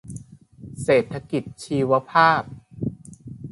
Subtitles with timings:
[0.83, 2.41] เศรษฐกิจชีวภาพ